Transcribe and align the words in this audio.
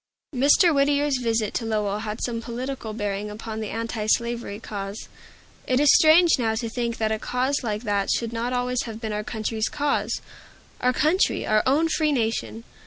Mr. 0.35 0.73
Whittier's 0.73 1.19
visit 1.19 1.53
to 1.53 1.63
Lowell 1.63 1.99
had 1.99 2.23
some 2.23 2.41
political 2.41 2.91
bearing 2.91 3.29
upon 3.29 3.59
the 3.59 3.69
antislavery 3.69 4.59
cause. 4.59 5.07
It 5.67 5.79
is 5.79 5.93
strange 5.93 6.39
now 6.39 6.55
to 6.55 6.69
think 6.71 6.97
that 6.97 7.11
a 7.11 7.19
cause 7.19 7.63
like 7.63 7.83
that 7.83 8.09
should 8.09 8.33
not 8.33 8.51
always 8.51 8.85
have 8.85 8.99
been 8.99 9.13
our 9.13 9.23
country's 9.23 9.69
cause, 9.69 10.19
our 10.79 10.91
country, 10.91 11.45
our 11.45 11.61
own 11.67 11.87
free 11.87 12.11
nation! 12.11 12.63